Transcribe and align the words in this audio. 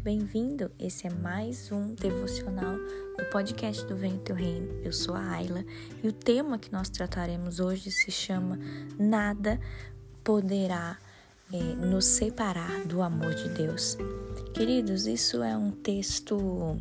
muito 0.00 0.02
bem-vindo. 0.02 0.70
Esse 0.78 1.06
é 1.06 1.10
mais 1.10 1.70
um 1.70 1.94
devocional 1.94 2.74
do 3.18 3.24
podcast 3.30 3.84
do 3.86 3.94
Vem 3.94 4.16
Teu 4.18 4.34
Reino. 4.34 4.80
Eu 4.82 4.92
sou 4.92 5.14
a 5.14 5.30
Ayla 5.32 5.62
e 6.02 6.08
o 6.08 6.12
tema 6.12 6.58
que 6.58 6.72
nós 6.72 6.88
trataremos 6.88 7.60
hoje 7.60 7.90
se 7.90 8.10
chama 8.10 8.58
Nada 8.98 9.60
poderá 10.24 10.96
é, 11.52 11.56
nos 11.56 12.06
separar 12.06 12.86
do 12.86 13.02
amor 13.02 13.34
de 13.34 13.50
Deus. 13.50 13.98
Queridos, 14.54 15.06
isso 15.06 15.42
é 15.42 15.54
um 15.56 15.70
texto 15.70 16.80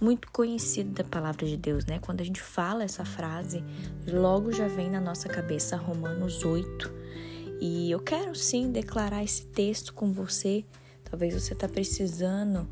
muito 0.00 0.30
conhecido 0.32 0.90
da 0.90 1.04
palavra 1.04 1.46
de 1.46 1.58
Deus, 1.58 1.84
né? 1.84 1.98
Quando 1.98 2.22
a 2.22 2.24
gente 2.24 2.40
fala 2.40 2.82
essa 2.82 3.04
frase, 3.04 3.62
logo 4.06 4.52
já 4.52 4.68
vem 4.68 4.90
na 4.90 5.00
nossa 5.00 5.28
cabeça 5.28 5.76
Romanos 5.76 6.44
8. 6.44 6.90
E 7.60 7.90
eu 7.90 8.00
quero 8.00 8.34
sim 8.34 8.70
declarar 8.70 9.22
esse 9.22 9.46
texto 9.48 9.92
com 9.92 10.12
você 10.12 10.64
Talvez 11.14 11.40
você 11.40 11.52
está 11.52 11.68
precisando 11.68 12.68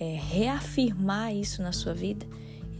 é, 0.00 0.16
reafirmar 0.16 1.36
isso 1.36 1.60
na 1.60 1.72
sua 1.72 1.92
vida. 1.92 2.24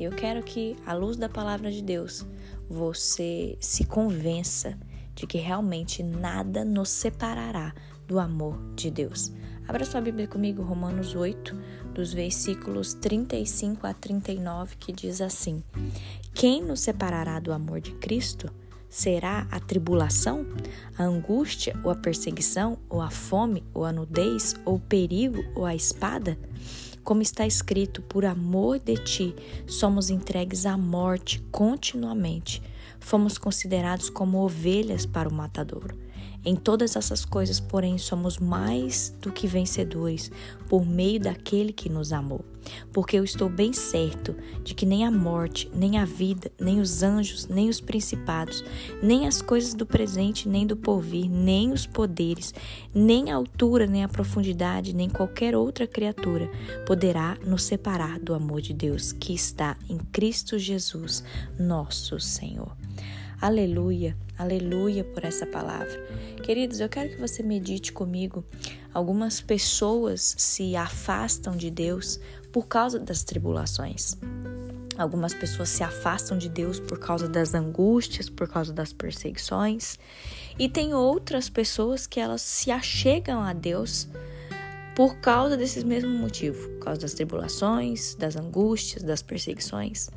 Eu 0.01 0.11
quero 0.11 0.43
que, 0.43 0.75
à 0.87 0.95
luz 0.95 1.19
da 1.19 1.29
palavra 1.29 1.71
de 1.71 1.83
Deus, 1.83 2.25
você 2.67 3.55
se 3.61 3.85
convença 3.85 4.75
de 5.15 5.27
que 5.27 5.37
realmente 5.37 6.03
nada 6.03 6.65
nos 6.65 6.89
separará 6.89 7.75
do 8.09 8.19
amor 8.19 8.59
de 8.75 8.91
Deus. 8.91 9.31
Abra 9.69 9.85
sua 9.85 10.01
Bíblia 10.01 10.27
comigo, 10.27 10.63
Romanos 10.63 11.15
8, 11.15 11.55
dos 11.93 12.15
versículos 12.15 12.95
35 12.95 13.87
a 13.87 13.93
39, 13.93 14.77
que 14.77 14.95
diz 14.95 15.21
assim: 15.21 15.63
Quem 16.33 16.63
nos 16.63 16.81
separará 16.81 17.39
do 17.39 17.53
amor 17.53 17.83
de 17.83 17.93
Cristo? 17.97 18.51
Será 18.93 19.47
a 19.51 19.59
tribulação, 19.59 20.45
a 20.99 21.05
angústia 21.05 21.75
ou 21.83 21.91
a 21.91 21.95
perseguição, 21.95 22.77
ou 22.91 23.01
a 23.01 23.09
fome, 23.09 23.65
ou 23.73 23.87
a 23.87 23.91
nudez, 23.91 24.55
ou 24.67 24.75
o 24.75 24.81
perigo, 24.81 25.43
ou 25.55 25.65
a 25.65 25.75
espada? 25.75 26.39
Como 27.03 27.23
está 27.23 27.47
escrito, 27.47 28.03
por 28.03 28.27
amor 28.27 28.79
de 28.79 28.99
ti 28.99 29.35
somos 29.67 30.11
entregues 30.11 30.67
à 30.67 30.77
morte 30.77 31.41
continuamente. 31.51 32.63
Fomos 33.01 33.39
considerados 33.39 34.11
como 34.11 34.45
ovelhas 34.45 35.07
para 35.07 35.27
o 35.27 35.33
matadouro. 35.33 35.97
Em 36.45 36.57
todas 36.57 36.97
essas 36.97 37.25
coisas, 37.25 37.61
porém, 37.61 37.99
somos 37.99 38.39
mais 38.39 39.15
do 39.21 39.31
que 39.31 39.47
vencedores 39.47 40.31
por 40.69 40.85
meio 40.85 41.21
daquele 41.21 41.73
que 41.73 41.89
nos 41.89 42.13
amou. 42.13 42.45
Porque 42.93 43.17
eu 43.17 43.23
estou 43.23 43.49
bem 43.49 43.73
certo 43.73 44.35
de 44.65 44.75
que 44.75 44.85
nem 44.85 45.05
a 45.05 45.11
morte, 45.11 45.71
nem 45.75 45.99
a 45.99 46.05
vida, 46.05 46.51
nem 46.59 46.81
os 46.81 47.03
anjos, 47.03 47.47
nem 47.47 47.69
os 47.69 47.81
principados, 47.81 48.65
nem 49.03 49.27
as 49.27 49.41
coisas 49.41 49.75
do 49.75 49.87
presente, 49.87 50.49
nem 50.49 50.67
do 50.67 50.77
porvir, 50.77 51.29
nem 51.29 51.73
os 51.73 51.87
poderes, 51.87 52.53
nem 52.93 53.31
a 53.31 53.37
altura, 53.37 53.87
nem 53.87 54.03
a 54.03 54.09
profundidade, 54.09 54.95
nem 54.95 55.09
qualquer 55.09 55.57
outra 55.57 55.87
criatura 55.87 56.51
poderá 56.87 57.37
nos 57.47 57.63
separar 57.65 58.19
do 58.19 58.35
amor 58.35 58.61
de 58.61 58.73
Deus 58.73 59.13
que 59.13 59.33
está 59.33 59.77
em 59.89 59.99
Cristo 59.99 60.59
Jesus, 60.59 61.23
nosso 61.59 62.19
Senhor. 62.19 62.77
Aleluia, 63.43 64.17
aleluia 64.39 65.03
por 65.03 65.25
essa 65.25 65.45
palavra. 65.45 66.01
Queridos, 66.45 66.79
eu 66.79 66.89
quero 66.89 67.11
que 67.11 67.17
você 67.17 67.43
medite 67.43 67.93
comigo. 67.93 68.45
Algumas 68.95 69.41
pessoas 69.41 70.37
se 70.39 70.77
afastam 70.77 71.57
de 71.57 71.69
Deus 71.69 72.21
por 72.53 72.69
causa 72.69 73.01
das 73.01 73.25
tribulações. 73.25 74.17
Algumas 74.97 75.35
pessoas 75.35 75.71
se 75.71 75.83
afastam 75.83 76.39
de 76.39 76.49
Deus 76.49 76.79
por 76.79 77.01
causa 77.01 77.29
das 77.29 77.53
angústias, 77.53 78.31
por 78.31 78.47
causa 78.47 78.73
das 78.73 78.93
perseguições. 78.93 79.99
E 80.57 80.69
tem 80.69 80.95
outras 80.95 81.51
pessoas 81.51 82.07
que 82.07 82.21
elas 82.21 82.43
se 82.43 82.71
achegam 82.71 83.43
a 83.43 83.53
Deus 83.53 84.07
por 84.95 85.17
causa 85.17 85.57
desses 85.57 85.83
mesmos 85.83 86.17
motivos, 86.17 86.65
por 86.65 86.85
causa 86.85 87.01
das 87.01 87.15
tribulações, 87.15 88.15
das 88.15 88.37
angústias, 88.37 89.03
das 89.03 89.21
perseguições. 89.21 90.09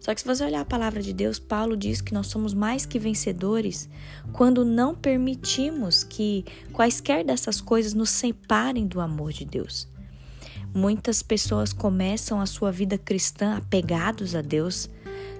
Só 0.00 0.14
que 0.14 0.20
se 0.20 0.26
você 0.26 0.44
olhar 0.44 0.60
a 0.60 0.64
palavra 0.66 1.02
de 1.02 1.12
Deus, 1.12 1.38
Paulo 1.38 1.76
diz 1.76 2.00
que 2.00 2.12
nós 2.12 2.26
somos 2.26 2.52
mais 2.52 2.84
que 2.84 2.98
vencedores 2.98 3.88
quando 4.32 4.64
não 4.64 4.94
permitimos 4.94 6.04
que 6.04 6.44
quaisquer 6.72 7.24
dessas 7.24 7.60
coisas 7.60 7.94
nos 7.94 8.10
separem 8.10 8.86
do 8.86 9.00
amor 9.00 9.32
de 9.32 9.44
Deus. 9.44 9.88
Muitas 10.74 11.22
pessoas 11.22 11.72
começam 11.72 12.40
a 12.40 12.46
sua 12.46 12.72
vida 12.72 12.98
cristã 12.98 13.56
apegados 13.56 14.34
a 14.34 14.42
Deus, 14.42 14.90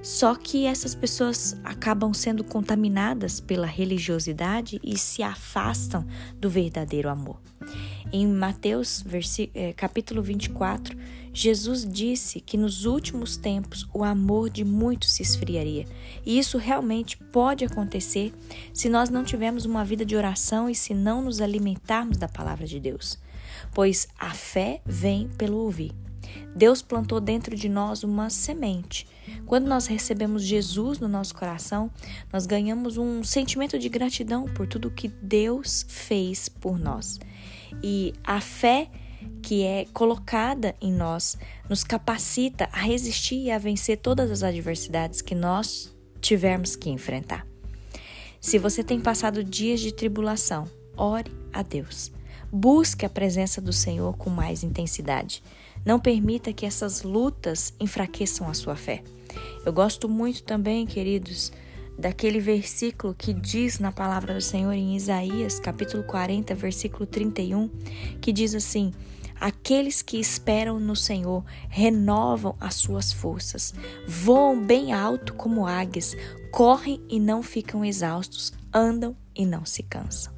só 0.05 0.35
que 0.35 0.67
essas 0.67 0.95
pessoas 0.95 1.57
acabam 1.65 2.13
sendo 2.13 2.45
contaminadas 2.45 3.41
pela 3.41 3.67
religiosidade 3.67 4.79
e 4.85 4.99
se 4.99 5.23
afastam 5.23 6.07
do 6.39 6.51
verdadeiro 6.51 7.09
amor. 7.09 7.41
Em 8.13 8.27
Mateus 8.27 9.03
eh, 9.55 9.73
capítulo 9.73 10.23
24, 10.23 10.95
Jesus 11.33 11.89
disse 11.91 12.39
que 12.39 12.59
nos 12.59 12.85
últimos 12.85 13.39
tempos 13.39 13.89
o 13.95 14.05
amor 14.05 14.51
de 14.51 14.63
muitos 14.63 15.11
se 15.11 15.23
esfriaria. 15.23 15.87
E 16.25 16.39
isso 16.39 16.59
realmente 16.59 17.17
pode 17.17 17.65
acontecer 17.65 18.35
se 18.75 18.91
nós 18.91 19.09
não 19.09 19.25
tivermos 19.25 19.65
uma 19.65 19.87
vida 19.87 20.05
de 20.05 20.15
oração 20.15 20.69
e 20.69 20.75
se 20.75 20.93
não 20.93 21.23
nos 21.23 21.41
alimentarmos 21.41 22.19
da 22.19 22.29
palavra 22.29 22.67
de 22.67 22.79
Deus. 22.79 23.19
Pois 23.73 24.07
a 24.19 24.35
fé 24.35 24.83
vem 24.85 25.29
pelo 25.39 25.57
ouvir. 25.57 25.93
Deus 26.55 26.83
plantou 26.83 27.21
dentro 27.21 27.57
de 27.57 27.71
nós 27.71 28.05
uma 28.05 28.29
semente. 28.29 29.07
Quando 29.47 29.67
nós 29.67 29.87
recebemos 29.87 30.43
Jesus 30.43 30.99
no 30.99 31.09
nosso 31.09 31.35
coração, 31.35 31.91
nós 32.33 32.47
ganhamos 32.47 32.97
um 32.97 33.23
sentimento 33.23 33.79
de 33.79 33.89
gratidão 33.89 34.45
por 34.45 34.67
tudo 34.67 34.91
que 34.91 35.09
Deus 35.09 35.85
fez 35.89 36.49
por 36.49 36.79
nós. 36.79 37.19
E 37.83 38.13
a 38.25 38.41
fé 38.41 38.91
que 39.43 39.63
é 39.63 39.87
colocada 39.93 40.75
em 40.81 40.93
nós 40.93 41.37
nos 41.69 41.85
capacita 41.85 42.69
a 42.73 42.81
resistir 42.81 43.37
e 43.37 43.51
a 43.51 43.59
vencer 43.59 43.99
todas 43.99 44.31
as 44.31 44.43
adversidades 44.43 45.21
que 45.21 45.35
nós 45.35 45.95
tivermos 46.21 46.77
que 46.77 46.91
enfrentar. 46.91 47.47
Se 48.41 48.59
você 48.59 48.83
tem 48.83 49.01
passado 49.01 49.43
dias 49.43 49.81
de 49.81 49.93
tribulação, 49.93 50.67
ore 50.97 51.31
a 51.53 51.63
Deus. 51.63 52.13
Busque 52.53 53.05
a 53.05 53.11
presença 53.11 53.61
do 53.61 53.73
Senhor 53.73 54.17
com 54.17 54.31
mais 54.31 54.63
intensidade. 54.63 55.43
Não 55.85 56.01
permita 56.01 56.53
que 56.53 56.65
essas 56.65 57.03
lutas 57.03 57.75
enfraqueçam 57.79 58.49
a 58.49 58.55
sua 58.55 58.75
fé. 58.75 59.03
Eu 59.65 59.73
gosto 59.73 60.09
muito 60.09 60.43
também, 60.43 60.87
queridos, 60.87 61.53
daquele 61.99 62.41
versículo 62.41 63.15
que 63.15 63.33
diz 63.33 63.79
na 63.79 63.93
palavra 63.93 64.35
do 64.35 64.41
Senhor 64.41 64.73
em 64.73 64.97
Isaías, 64.97 65.61
capítulo 65.61 66.03
40, 66.05 66.55
versículo 66.55 67.07
31, 67.07 67.69
que 68.21 68.33
diz 68.33 68.55
assim: 68.55 68.93
Aqueles 69.41 70.01
que 70.01 70.19
esperam 70.19 70.81
no 70.81 70.97
Senhor 70.97 71.45
renovam 71.69 72.57
as 72.61 72.75
suas 72.77 73.13
forças, 73.13 73.75
voam 74.07 74.65
bem 74.65 74.93
alto 74.93 75.35
como 75.35 75.67
águias, 75.67 76.17
correm 76.51 77.01
e 77.09 77.21
não 77.21 77.43
ficam 77.43 77.85
exaustos, 77.85 78.53
andam 78.73 79.17
e 79.35 79.45
não 79.45 79.65
se 79.65 79.83
cansam. 79.83 80.33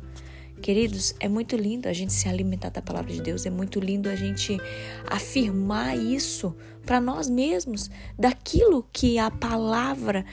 Queridos, 0.60 1.14
é 1.20 1.28
muito 1.28 1.56
lindo 1.56 1.88
a 1.88 1.92
gente 1.92 2.12
se 2.12 2.28
alimentar 2.28 2.70
da 2.70 2.82
palavra 2.82 3.12
de 3.12 3.20
Deus, 3.20 3.46
é 3.46 3.50
muito 3.50 3.78
lindo 3.78 4.08
a 4.08 4.16
gente 4.16 4.58
afirmar 5.06 5.96
isso 5.96 6.56
para 6.84 7.00
nós 7.00 7.28
mesmos, 7.28 7.90
daquilo 8.18 8.86
que 8.92 9.18
a 9.18 9.30
palavra 9.30 10.24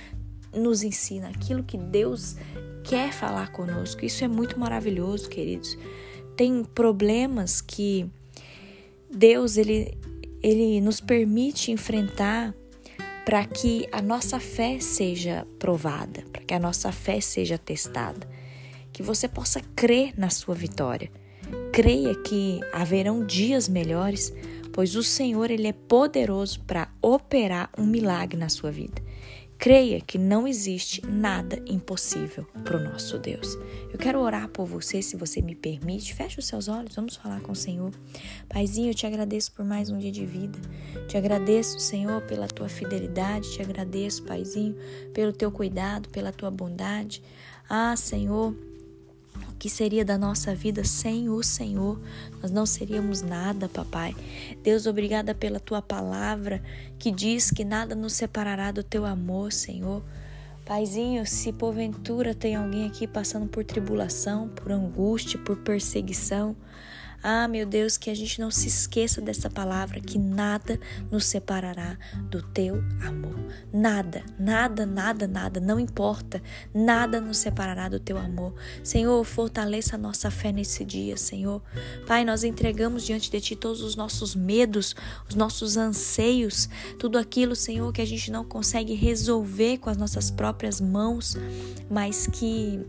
nos 0.54 0.84
ensina, 0.84 1.30
aquilo 1.30 1.64
que 1.64 1.78
Deus 1.78 2.36
quer 2.84 3.12
falar 3.12 3.52
conosco. 3.52 4.06
Isso 4.06 4.24
é 4.24 4.28
muito 4.28 4.60
maravilhoso, 4.60 5.30
queridos. 5.30 5.78
Tem 6.36 6.64
problemas 6.64 7.62
que 7.62 8.10
Deus 9.10 9.58
ele, 9.58 9.98
ele 10.42 10.80
nos 10.82 11.00
permite 11.00 11.72
enfrentar 11.72 12.54
para 13.26 13.46
que 13.46 13.88
a 13.92 14.02
nossa 14.02 14.40
fé 14.40 14.80
seja 14.80 15.48
provada, 15.58 16.24
para 16.32 16.44
que 16.44 16.54
a 16.54 16.60
nossa 16.60 16.92
fé 16.92 17.22
seja 17.22 17.58
testada, 17.58 18.28
que 18.94 19.04
você 19.04 19.28
possa 19.28 19.60
crer 19.76 20.14
na 20.16 20.30
sua 20.30 20.54
vitória. 20.54 21.12
Creia 21.74 22.16
que 22.16 22.60
haverão 22.72 23.26
dias 23.26 23.68
melhores, 23.68 24.32
pois 24.72 24.96
o 24.96 25.04
Senhor 25.04 25.50
ele 25.50 25.68
é 25.68 25.74
poderoso 25.74 26.62
para 26.62 26.90
operar 27.02 27.70
um 27.78 27.86
milagre 27.86 28.38
na 28.38 28.48
sua 28.48 28.72
vida. 28.72 29.02
Creia 29.58 30.02
que 30.02 30.18
não 30.18 30.46
existe 30.46 31.06
nada 31.06 31.64
impossível 31.66 32.46
para 32.66 32.76
o 32.76 32.84
nosso 32.84 33.18
Deus. 33.18 33.58
Eu 33.92 33.98
quero 33.98 34.20
orar 34.20 34.50
por 34.50 34.66
você, 34.66 35.02
se 35.02 35.16
você 35.16 35.42
me 35.42 35.56
permite. 35.56 36.14
Feche 36.14 36.38
os 36.38 36.48
seus 36.48 36.68
olhos, 36.68 36.96
vamos 36.96 37.16
falar 37.16 37.40
com 37.40 37.54
o 37.54 37.56
Senhor. 37.56 37.92
Paizinho, 38.50 38.90
eu 38.90 38.94
te 38.94 39.08
agradeço 39.08 39.54
por 39.54 39.64
mais 39.64 39.90
um 39.90 39.98
dia 39.98 40.12
de 40.12 40.26
vida. 40.26 40.60
Te 41.08 41.16
agradeço, 41.16 41.80
Senhor, 41.80 42.22
pela 42.24 42.48
tua 42.48 42.68
fidelidade. 42.68 43.54
Te 43.54 43.62
agradeço, 43.62 44.24
Paizinho, 44.24 44.76
pelo 45.14 45.32
teu 45.32 45.50
cuidado, 45.50 46.10
pela 46.10 46.34
tua 46.34 46.52
bondade. 46.52 47.24
Ah, 47.70 47.96
Senhor 47.96 48.54
que 49.64 49.70
seria 49.70 50.04
da 50.04 50.18
nossa 50.18 50.54
vida 50.54 50.84
sem 50.84 51.30
o 51.30 51.42
Senhor? 51.42 51.98
Nós 52.42 52.52
não 52.52 52.66
seríamos 52.66 53.22
nada, 53.22 53.70
papai. 53.70 54.14
Deus, 54.62 54.86
obrigada 54.86 55.34
pela 55.34 55.58
tua 55.58 55.82
palavra 55.82 56.62
que 57.00 57.10
diz 57.10 57.50
que 57.50 57.64
nada 57.64 57.96
nos 57.96 58.12
separará 58.12 58.74
do 58.74 58.84
teu 58.84 59.06
amor, 59.06 59.54
Senhor. 59.54 60.04
Paizinho, 60.66 61.26
se 61.26 61.54
porventura 61.54 62.36
tem 62.36 62.58
alguém 62.58 62.86
aqui 62.86 63.08
passando 63.08 63.48
por 63.48 63.64
tribulação, 63.64 64.50
por 64.50 64.70
angústia, 64.70 65.40
por 65.40 65.56
perseguição, 65.56 66.58
Ah, 67.24 67.48
meu 67.48 67.66
Deus, 67.66 67.96
que 67.96 68.10
a 68.10 68.14
gente 68.14 68.42
não 68.42 68.52
se 68.52 68.68
esqueça 68.68 69.22
dessa 69.22 69.50
palavra, 69.50 70.02
que 70.02 70.20
nada 70.20 70.78
nos 71.10 71.24
separará 71.24 71.98
do 72.30 72.42
teu 72.42 72.84
amor. 73.02 73.43
Nada, 73.72 74.24
nada, 74.38 74.86
nada, 74.86 75.28
nada, 75.28 75.60
não 75.60 75.80
importa, 75.80 76.42
nada 76.74 77.20
nos 77.20 77.38
separará 77.38 77.90
do 77.90 78.00
teu 78.00 78.18
amor. 78.18 78.54
Senhor, 78.84 79.24
fortaleça 79.24 79.96
a 79.96 80.00
nossa 80.00 80.30
fé 80.30 80.52
nesse 80.52 80.86
dia, 80.86 81.18
Senhor. 81.18 81.62
Pai, 82.06 82.24
nós 82.24 82.44
entregamos 82.44 83.04
diante 83.04 83.32
de 83.32 83.42
ti 83.42 83.56
todos 83.56 83.82
os 83.82 83.96
nossos 83.96 84.36
medos, 84.36 84.96
os 85.28 85.36
nossos 85.36 85.78
anseios, 85.78 86.70
tudo 87.00 87.18
aquilo, 87.18 87.56
Senhor, 87.56 87.92
que 87.92 88.02
a 88.02 88.08
gente 88.08 88.32
não 88.32 88.46
consegue 88.46 88.94
resolver 88.94 89.78
com 89.80 89.90
as 89.90 89.98
nossas 89.98 90.30
próprias 90.30 90.80
mãos, 90.80 91.36
mas 91.90 92.28
que 92.28 92.86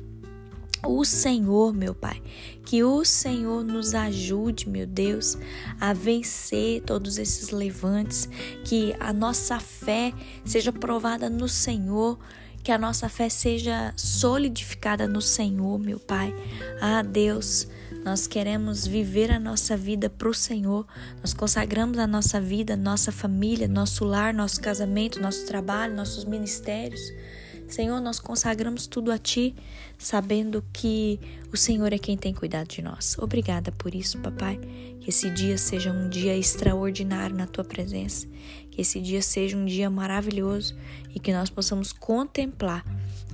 o 0.87 1.05
Senhor, 1.05 1.73
meu 1.73 1.95
Pai, 1.95 2.23
que 2.65 2.83
o 2.83 3.05
Senhor 3.05 3.65
nos 3.65 3.95
ajude, 3.95 4.69
meu 4.69 4.87
Deus, 4.87 5.37
a 5.81 5.93
vencer 5.93 6.83
todos 6.83 7.19
esses 7.19 7.51
levantes, 7.51 8.29
que 8.65 8.95
a 8.99 9.13
nossa 9.13 9.59
fé 9.59 10.13
seja 10.45 10.73
provada 10.73 11.29
no 11.29 11.49
Senhor, 11.49 12.19
que 12.63 12.73
a 12.73 12.79
nossa 12.79 13.09
fé 13.09 13.29
seja 13.29 13.93
solidificada 13.97 15.07
no 15.07 15.21
Senhor, 15.21 15.79
meu 15.79 16.01
Pai. 16.01 16.35
Ah, 16.81 17.03
Deus, 17.03 17.69
nós 18.05 18.27
queremos 18.27 18.87
viver 18.87 19.31
a 19.31 19.39
nossa 19.39 19.77
vida 19.77 20.11
para 20.11 20.29
o 20.29 20.35
Senhor, 20.35 20.87
nós 21.21 21.33
consagramos 21.33 21.99
a 21.99 22.07
nossa 22.07 22.41
vida, 22.41 22.77
nossa 22.77 23.13
família, 23.13 23.69
nosso 23.69 24.05
lar, 24.05 24.33
nosso 24.33 24.61
casamento, 24.61 25.21
nosso 25.21 25.47
trabalho, 25.47 25.95
nossos 25.95 26.25
ministérios. 26.25 27.01
Senhor, 27.69 28.01
nós 28.01 28.21
consagramos 28.21 28.87
tudo 28.87 29.11
a 29.11 29.19
Ti, 29.19 29.55
sabendo 29.99 30.65
que 30.73 31.19
o 31.53 31.57
Senhor 31.57 31.93
é 31.93 31.99
quem 31.99 32.17
tem 32.17 32.33
cuidado 32.33 32.69
de 32.69 32.83
nós. 32.83 33.17
Obrigada 33.19 33.73
por 33.73 33.95
isso, 33.95 34.19
papai. 34.19 34.59
Que 35.01 35.11
esse 35.11 35.31
dia 35.31 35.59
seja 35.59 35.91
um 35.93 36.09
dia 36.09 36.37
extraordinário 36.37 37.37
na 37.37 37.47
Tua 37.47 37.65
presença. 37.65 38.27
Que 38.71 38.81
esse 38.81 39.01
dia 39.01 39.23
seja 39.23 39.57
um 39.57 39.65
dia 39.65 39.89
maravilhoso 39.91 40.77
e 41.15 41.21
que 41.21 41.33
nós 41.33 41.51
possamos 41.51 41.93
contemplar 41.93 42.85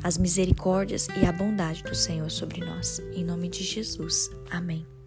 as 0.03 0.17
misericórdias 0.17 1.09
e 1.21 1.25
a 1.27 1.33
bondade 1.33 1.83
do 1.83 1.95
Senhor 1.95 2.31
sobre 2.31 2.65
nós. 2.65 3.01
Em 3.15 3.25
nome 3.25 3.49
de 3.49 3.63
Jesus. 3.63 4.31
Amém. 4.51 5.00